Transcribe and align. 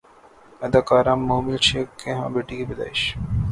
اداکارہ 0.61 1.13
مومل 1.27 1.57
شیخ 1.67 1.87
کے 1.99 2.09
ہاں 2.17 2.29
بیٹی 2.33 2.55
کی 2.57 2.65
پیدائش 2.69 3.01